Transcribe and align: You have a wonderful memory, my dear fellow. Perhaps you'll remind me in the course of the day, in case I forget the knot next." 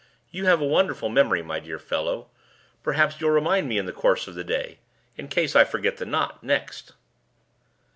You 0.31 0.45
have 0.45 0.59
a 0.61 0.65
wonderful 0.65 1.09
memory, 1.09 1.43
my 1.43 1.59
dear 1.59 1.77
fellow. 1.77 2.31
Perhaps 2.81 3.21
you'll 3.21 3.29
remind 3.29 3.67
me 3.69 3.77
in 3.77 3.85
the 3.85 3.91
course 3.93 4.27
of 4.27 4.33
the 4.33 4.43
day, 4.43 4.79
in 5.15 5.27
case 5.27 5.55
I 5.55 5.63
forget 5.63 5.97
the 5.97 6.05
knot 6.07 6.43
next." 6.43 6.93